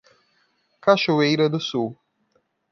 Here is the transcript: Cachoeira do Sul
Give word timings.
Cachoeira 0.83 1.47
do 1.47 1.59
Sul 1.59 1.95